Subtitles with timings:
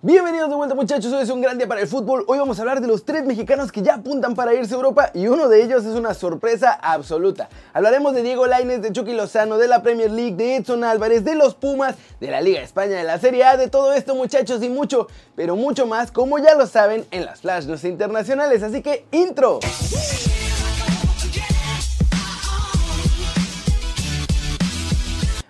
[0.00, 2.24] Bienvenidos de vuelta muchachos, hoy es un gran día para el fútbol.
[2.28, 5.10] Hoy vamos a hablar de los tres mexicanos que ya apuntan para irse a Europa
[5.12, 7.48] y uno de ellos es una sorpresa absoluta.
[7.72, 11.34] Hablaremos de Diego Lainez, de Chucky Lozano, de la Premier League, de Edson Álvarez, de
[11.34, 14.68] los Pumas, de la Liga España, de la Serie A, de todo esto muchachos y
[14.68, 18.62] mucho, pero mucho más como ya lo saben en las Flash internacionales.
[18.62, 19.58] Así que intro.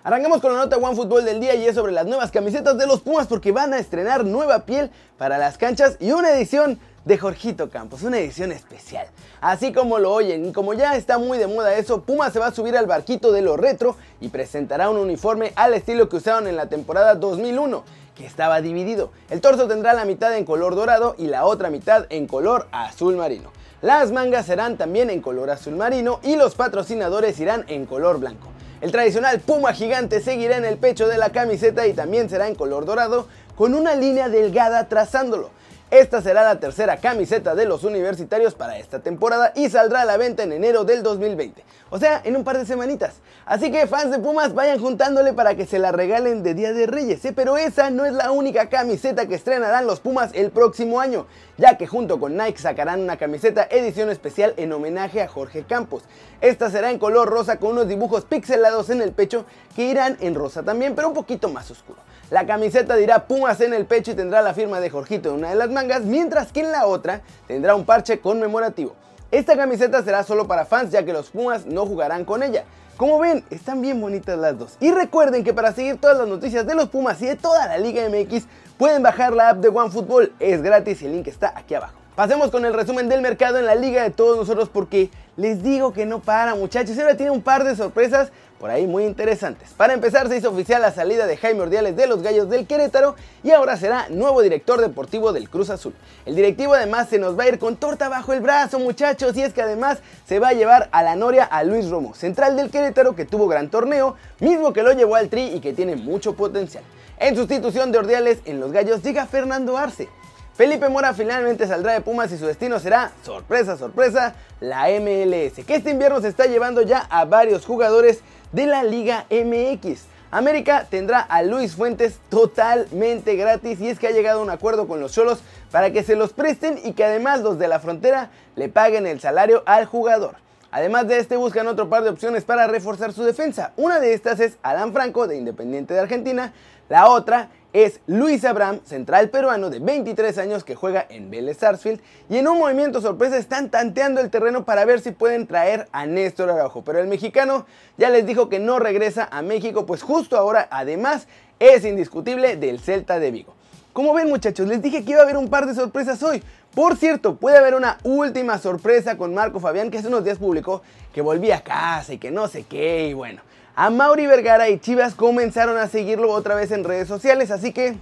[0.09, 2.87] Arrancamos con la nota One Fútbol del día y es sobre las nuevas camisetas de
[2.87, 4.89] los Pumas porque van a estrenar nueva piel
[5.19, 9.05] para las canchas y una edición de Jorgito Campos, una edición especial.
[9.39, 12.47] Así como lo oyen y como ya está muy de moda eso, Pumas se va
[12.47, 16.47] a subir al barquito de lo retro y presentará un uniforme al estilo que usaron
[16.47, 17.83] en la temporada 2001
[18.15, 19.11] que estaba dividido.
[19.29, 23.15] El torso tendrá la mitad en color dorado y la otra mitad en color azul
[23.15, 23.51] marino.
[23.83, 28.47] Las mangas serán también en color azul marino y los patrocinadores irán en color blanco.
[28.81, 32.55] El tradicional puma gigante seguirá en el pecho de la camiseta y también será en
[32.55, 35.49] color dorado con una línea delgada trazándolo.
[35.91, 40.17] Esta será la tercera camiseta de los universitarios para esta temporada y saldrá a la
[40.17, 41.63] venta en enero del 2020.
[41.89, 43.15] O sea, en un par de semanitas.
[43.47, 46.85] Así que fans de Pumas vayan juntándole para que se la regalen de Día de
[46.85, 47.25] Reyes.
[47.25, 47.33] ¿eh?
[47.35, 51.25] Pero esa no es la única camiseta que estrenarán los Pumas el próximo año,
[51.57, 56.03] ya que junto con Nike sacarán una camiseta edición especial en homenaje a Jorge Campos.
[56.39, 59.45] Esta será en color rosa con unos dibujos pixelados en el pecho
[59.75, 61.97] que irán en rosa también, pero un poquito más oscuro.
[62.29, 65.49] La camiseta dirá Pumas en el pecho y tendrá la firma de Jorgito en una
[65.49, 68.93] de las mangas, mientras que en la otra tendrá un parche conmemorativo.
[69.31, 72.65] Esta camiseta será solo para fans ya que los Pumas no jugarán con ella.
[72.97, 74.77] Como ven, están bien bonitas las dos.
[74.79, 77.79] Y recuerden que para seguir todas las noticias de los Pumas y de toda la
[77.79, 78.45] Liga MX
[78.77, 80.33] pueden bajar la app de OneFootball.
[80.39, 81.95] Es gratis y el link está aquí abajo.
[82.15, 85.93] Pasemos con el resumen del mercado en la liga de todos nosotros porque les digo
[85.93, 86.99] que no para muchachos.
[86.99, 89.69] Ahora tiene un par de sorpresas por ahí muy interesantes.
[89.77, 93.15] Para empezar se hizo oficial la salida de Jaime Ordiales de los Gallos del Querétaro
[93.43, 95.93] y ahora será nuevo director deportivo del Cruz Azul.
[96.25, 99.41] El directivo además se nos va a ir con torta bajo el brazo muchachos y
[99.41, 102.69] es que además se va a llevar a la Noria a Luis Romo, central del
[102.69, 106.33] Querétaro que tuvo gran torneo, mismo que lo llevó al Tri y que tiene mucho
[106.33, 106.83] potencial.
[107.17, 110.09] En sustitución de Ordiales en los Gallos llega Fernando Arce.
[110.59, 115.75] Felipe Mora finalmente saldrá de Pumas y su destino será, sorpresa, sorpresa, la MLS, que
[115.75, 118.19] este invierno se está llevando ya a varios jugadores
[118.51, 120.01] de la Liga MX.
[120.31, 124.85] América tendrá a Luis Fuentes totalmente gratis y es que ha llegado a un acuerdo
[124.85, 125.39] con los Cholos
[125.71, 129.21] para que se los presten y que además los de la frontera le paguen el
[129.21, 130.35] salario al jugador.
[130.71, 133.71] Además de este buscan otro par de opciones para reforzar su defensa.
[133.77, 136.51] Una de estas es Alan Franco de Independiente de Argentina,
[136.89, 142.01] la otra es Luis Abraham, central peruano de 23 años que juega en Vélez Sarsfield
[142.29, 146.05] y en un movimiento sorpresa están tanteando el terreno para ver si pueden traer a
[146.05, 150.37] Néstor Araujo, pero el mexicano ya les dijo que no regresa a México, pues justo
[150.37, 151.27] ahora además
[151.59, 153.53] es indiscutible del Celta de Vigo.
[153.93, 156.41] Como ven muchachos, les dije que iba a haber un par de sorpresas hoy.
[156.73, 160.81] Por cierto, puede haber una última sorpresa con Marco Fabián que hace unos días publicó
[161.13, 163.41] que volvía a casa y que no sé qué y bueno.
[163.81, 167.95] A Mauri Vergara y Chivas comenzaron a seguirlo otra vez en redes sociales, así que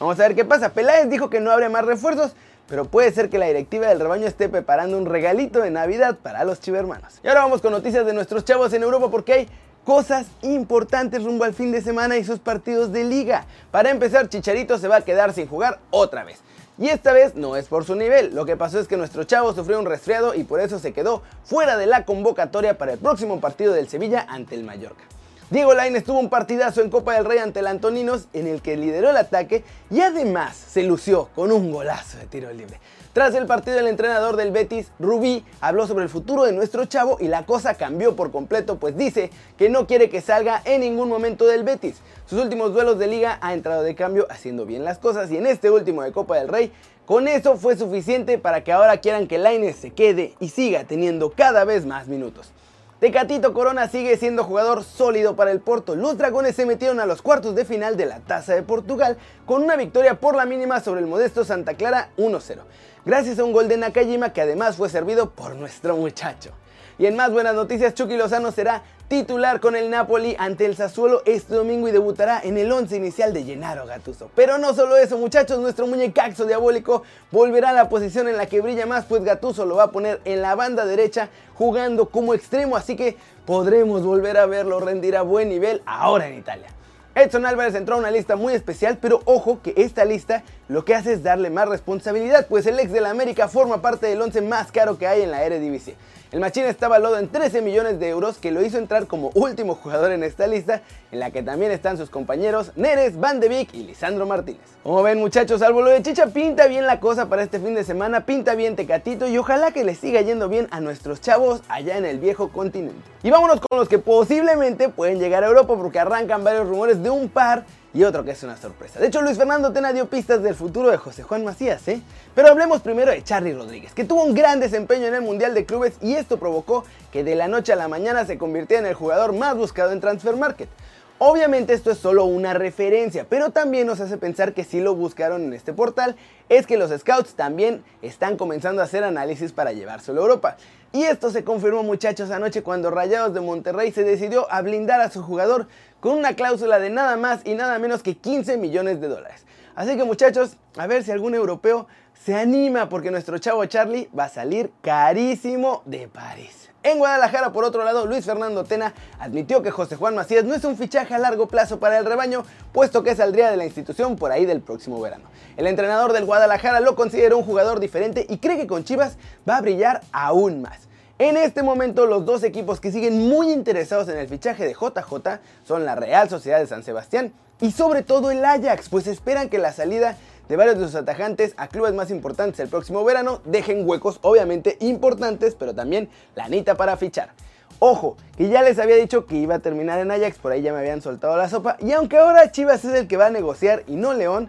[0.00, 0.70] vamos a ver qué pasa.
[0.70, 2.32] Peláez dijo que no habría más refuerzos,
[2.66, 6.42] pero puede ser que la directiva del rebaño esté preparando un regalito de Navidad para
[6.42, 7.20] los chivermanos.
[7.22, 9.48] Y ahora vamos con noticias de nuestros chavos en Europa porque hay
[9.84, 13.46] cosas importantes rumbo al fin de semana y sus partidos de liga.
[13.70, 16.40] Para empezar, Chicharito se va a quedar sin jugar otra vez.
[16.78, 19.54] Y esta vez no es por su nivel, lo que pasó es que nuestro chavo
[19.54, 23.40] sufrió un resfriado y por eso se quedó fuera de la convocatoria para el próximo
[23.40, 25.02] partido del Sevilla ante el Mallorca.
[25.48, 28.76] Diego Lainez tuvo un partidazo en Copa del Rey ante el Antoninos en el que
[28.76, 32.78] lideró el ataque y además se lució con un golazo de tiro libre.
[33.16, 37.16] Tras el partido el entrenador del Betis, Rubí, habló sobre el futuro de nuestro chavo
[37.18, 41.08] y la cosa cambió por completo pues dice que no quiere que salga en ningún
[41.08, 42.02] momento del Betis.
[42.26, 45.46] Sus últimos duelos de liga ha entrado de cambio haciendo bien las cosas y en
[45.46, 46.70] este último de Copa del Rey
[47.06, 51.30] con eso fue suficiente para que ahora quieran que Lainez se quede y siga teniendo
[51.30, 52.52] cada vez más minutos.
[53.00, 55.94] Tecatito Corona sigue siendo jugador sólido para el Porto.
[55.94, 59.62] Los dragones se metieron a los cuartos de final de la Taza de Portugal con
[59.62, 62.60] una victoria por la mínima sobre el modesto Santa Clara 1-0.
[63.04, 66.52] Gracias a un gol de Nakajima que además fue servido por nuestro muchacho.
[66.98, 71.22] Y en más buenas noticias, Chucky Lozano será titular con el Napoli ante el Sassuolo
[71.26, 74.30] este domingo y debutará en el 11 inicial de Gennaro Gattuso.
[74.34, 78.62] Pero no solo eso, muchachos, nuestro muñecaxo diabólico volverá a la posición en la que
[78.62, 82.76] brilla más, pues Gattuso lo va a poner en la banda derecha jugando como extremo,
[82.76, 86.68] así que podremos volver a verlo rendir a buen nivel ahora en Italia.
[87.14, 90.94] Edson Álvarez entró a una lista muy especial, pero ojo que esta lista lo que
[90.94, 94.40] hace es darle más responsabilidad, pues el ex de la América forma parte del 11
[94.42, 95.94] más caro que hay en la Eredivisie.
[96.32, 99.76] El Machín está valuado en 13 millones de euros, que lo hizo entrar como último
[99.76, 100.82] jugador en esta lista,
[101.12, 104.60] en la que también están sus compañeros Neres, Van de Beek y Lisandro Martínez.
[104.82, 107.84] Como ven muchachos, salvo lo de Chicha, pinta bien la cosa para este fin de
[107.84, 111.96] semana, pinta bien Tecatito y ojalá que le siga yendo bien a nuestros chavos allá
[111.96, 113.00] en el viejo continente.
[113.22, 117.10] Y vámonos con los que posiblemente pueden llegar a Europa porque arrancan varios rumores de
[117.10, 117.64] un par
[117.96, 119.00] y otro que es una sorpresa.
[119.00, 122.02] De hecho, Luis Fernando Tena dio pistas del futuro de José Juan Macías, ¿eh?
[122.34, 125.64] Pero hablemos primero de Charlie Rodríguez, que tuvo un gran desempeño en el Mundial de
[125.64, 128.94] Clubes y esto provocó que de la noche a la mañana se convirtiera en el
[128.94, 130.68] jugador más buscado en Transfer Market.
[131.18, 135.44] Obviamente esto es solo una referencia, pero también nos hace pensar que si lo buscaron
[135.44, 136.14] en este portal
[136.50, 140.56] es que los scouts también están comenzando a hacer análisis para llevárselo a Europa.
[140.92, 145.10] Y esto se confirmó muchachos anoche cuando Rayados de Monterrey se decidió a blindar a
[145.10, 145.68] su jugador
[146.00, 149.46] con una cláusula de nada más y nada menos que 15 millones de dólares.
[149.74, 154.24] Así que muchachos, a ver si algún europeo se anima porque nuestro chavo Charlie va
[154.24, 156.65] a salir carísimo de París.
[156.86, 160.62] En Guadalajara, por otro lado, Luis Fernando Tena admitió que José Juan Macías no es
[160.62, 164.30] un fichaje a largo plazo para el rebaño, puesto que saldría de la institución por
[164.30, 165.24] ahí del próximo verano.
[165.56, 169.16] El entrenador del Guadalajara lo considera un jugador diferente y cree que con Chivas
[169.48, 170.78] va a brillar aún más.
[171.18, 175.40] En este momento los dos equipos que siguen muy interesados en el fichaje de JJ
[175.64, 179.58] son la Real Sociedad de San Sebastián y sobre todo el Ajax, pues esperan que
[179.58, 180.16] la salida
[180.48, 184.76] de varios de sus atajantes a clubes más importantes el próximo verano dejen huecos obviamente
[184.80, 187.30] importantes, pero también la anita para fichar.
[187.78, 190.72] Ojo, que ya les había dicho que iba a terminar en Ajax, por ahí ya
[190.72, 193.84] me habían soltado la sopa, y aunque ahora Chivas es el que va a negociar
[193.86, 194.48] y no León,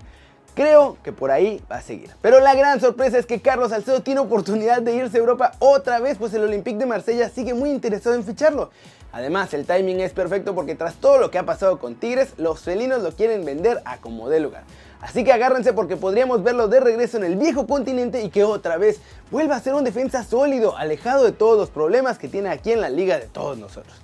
[0.58, 2.10] Creo que por ahí va a seguir.
[2.20, 6.00] Pero la gran sorpresa es que Carlos Salcedo tiene oportunidad de irse a Europa otra
[6.00, 8.72] vez, pues el Olympique de Marsella sigue muy interesado en ficharlo.
[9.12, 12.60] Además, el timing es perfecto porque tras todo lo que ha pasado con Tigres, los
[12.62, 14.64] felinos lo quieren vender a como dé lugar.
[15.00, 18.78] Así que agárrense porque podríamos verlo de regreso en el viejo continente y que otra
[18.78, 19.00] vez
[19.30, 22.82] vuelva a ser un defensa sólido, alejado de todos los problemas que tiene aquí en
[22.82, 23.96] la liga de todos nosotros.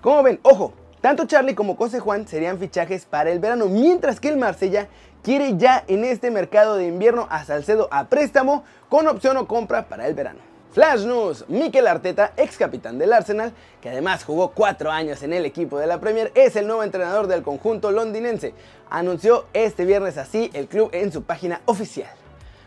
[0.00, 0.72] Como ven, ojo,
[1.02, 4.88] tanto Charlie como José Juan serían fichajes para el verano, mientras que el Marsella
[5.22, 9.88] quiere ya en este mercado de invierno a Salcedo a préstamo con opción o compra
[9.88, 10.40] para el verano.
[10.72, 15.46] Flash News, Mikel Arteta, ex capitán del Arsenal, que además jugó cuatro años en el
[15.46, 18.54] equipo de la Premier, es el nuevo entrenador del conjunto londinense.
[18.90, 22.10] Anunció este viernes así el club en su página oficial.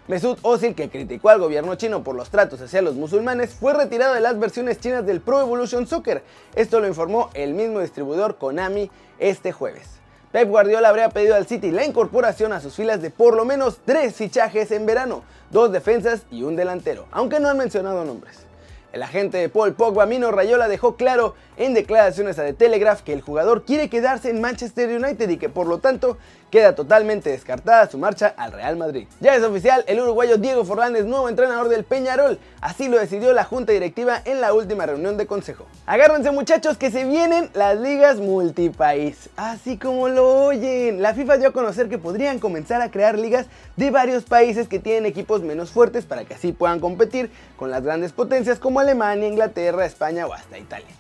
[0.08, 4.16] Mesut Özil, que criticó al gobierno chino por los tratos hacia los musulmanes, fue retirado
[4.16, 6.24] de las versiones chinas del Pro Evolution Soccer.
[6.56, 8.90] Esto lo informó el mismo distribuidor Konami
[9.20, 10.01] este jueves.
[10.32, 13.80] Pep Guardiola habría pedido al City la incorporación a sus filas de por lo menos
[13.84, 18.51] tres fichajes en verano, dos defensas y un delantero, aunque no han mencionado nombres.
[18.92, 23.14] El agente de Paul Pogba, Mino Rayola, dejó claro en declaraciones a The Telegraph que
[23.14, 26.18] el jugador quiere quedarse en Manchester United y que por lo tanto
[26.50, 29.08] queda totalmente descartada su marcha al Real Madrid.
[29.22, 33.32] Ya es oficial, el uruguayo Diego Forlán es nuevo entrenador del Peñarol, así lo decidió
[33.32, 35.66] la junta directiva en la última reunión de consejo.
[35.86, 41.02] Agárrense muchachos que se vienen las ligas multipaís, así como lo oyen.
[41.02, 43.46] La FIFA dio a conocer que podrían comenzar a crear ligas
[43.78, 47.84] de varios países que tienen equipos menos fuertes para que así puedan competir con las
[47.84, 50.96] grandes potencias como Alemania, Inglaterra, España o hasta Italia.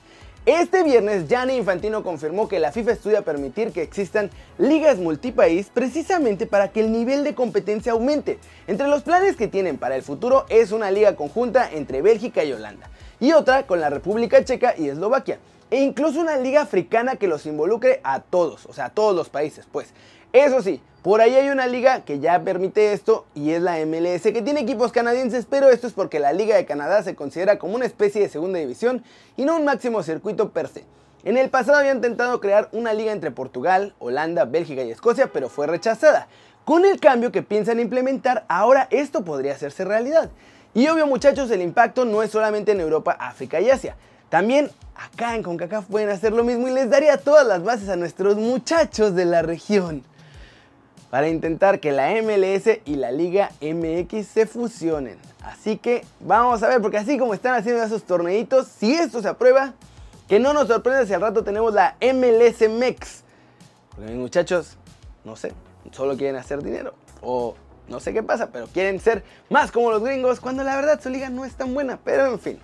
[0.47, 6.47] Este viernes, Gianni Infantino confirmó que la FIFA estudia permitir que existan ligas multipaís precisamente
[6.47, 8.39] para que el nivel de competencia aumente.
[8.65, 12.53] Entre los planes que tienen para el futuro es una liga conjunta entre Bélgica y
[12.53, 12.89] Holanda,
[13.19, 15.37] y otra con la República Checa y Eslovaquia,
[15.69, 19.29] e incluso una liga africana que los involucre a todos, o sea, a todos los
[19.29, 19.93] países, pues.
[20.33, 24.21] Eso sí, por ahí hay una liga que ya permite esto y es la MLS
[24.21, 27.75] que tiene equipos canadienses, pero esto es porque la Liga de Canadá se considera como
[27.75, 29.03] una especie de segunda división
[29.35, 30.85] y no un máximo circuito per se.
[31.25, 35.49] En el pasado habían intentado crear una liga entre Portugal, Holanda, Bélgica y Escocia, pero
[35.49, 36.27] fue rechazada.
[36.63, 40.29] Con el cambio que piensan implementar, ahora esto podría hacerse realidad.
[40.73, 43.97] Y obvio muchachos, el impacto no es solamente en Europa, África y Asia.
[44.29, 47.97] También acá en CONCACAF pueden hacer lo mismo y les daría todas las bases a
[47.97, 50.05] nuestros muchachos de la región
[51.11, 55.17] para intentar que la MLS y la Liga MX se fusionen.
[55.43, 59.27] Así que vamos a ver, porque así como están haciendo esos torneitos, si esto se
[59.27, 59.73] aprueba,
[60.29, 63.23] que no nos sorprenda si al rato tenemos la MLS MEX.
[63.93, 64.77] Porque muchachos,
[65.25, 65.51] no sé,
[65.91, 66.93] solo quieren hacer dinero.
[67.21, 67.55] O
[67.89, 71.09] no sé qué pasa, pero quieren ser más como los gringos cuando la verdad su
[71.09, 71.99] liga no es tan buena.
[72.05, 72.59] Pero en fin.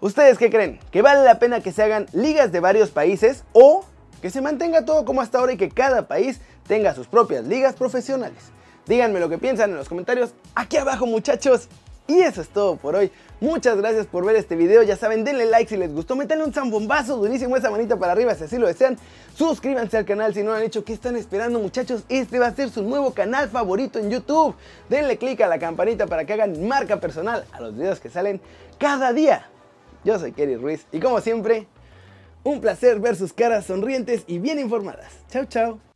[0.00, 0.78] ¿Ustedes qué creen?
[0.92, 3.84] ¿Que vale la pena que se hagan ligas de varios países o
[4.22, 7.74] que se mantenga todo como hasta ahora y que cada país tenga sus propias ligas
[7.74, 8.52] profesionales.
[8.86, 11.68] Díganme lo que piensan en los comentarios aquí abajo muchachos
[12.06, 13.10] Y eso es todo por hoy.
[13.40, 14.82] Muchas gracias por ver este video.
[14.82, 16.16] Ya saben, denle like si les gustó.
[16.16, 18.98] Métanle un zambombazo durísimo esa manita para arriba si así lo desean.
[19.34, 20.84] Suscríbanse al canal si no lo han hecho.
[20.84, 22.04] ¿Qué están esperando muchachos?
[22.10, 24.54] Este va a ser su nuevo canal favorito en YouTube.
[24.90, 28.40] Denle click a la campanita para que hagan marca personal a los videos que salen
[28.78, 29.48] cada día.
[30.04, 31.66] Yo soy Kerry Ruiz y como siempre,
[32.42, 35.10] un placer ver sus caras sonrientes y bien informadas.
[35.30, 35.93] Chao, chao.